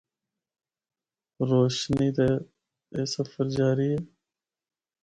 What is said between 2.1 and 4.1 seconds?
دا اے سفر جاری ہے۔